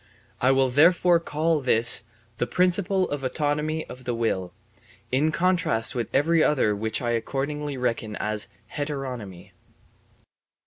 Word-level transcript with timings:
I 0.41 0.49
will 0.49 0.69
therefore 0.71 1.19
call 1.19 1.61
this 1.61 2.05
the 2.37 2.47
principle 2.47 3.07
of 3.11 3.23
autonomy 3.23 3.85
of 3.85 4.05
the 4.05 4.15
will, 4.15 4.51
in 5.11 5.31
contrast 5.31 5.93
with 5.93 6.09
every 6.11 6.43
other 6.43 6.75
which 6.75 7.03
I 7.03 7.11
accordingly 7.11 7.77
reckon 7.77 8.15
as 8.15 8.47
heteronomy. 8.73 9.51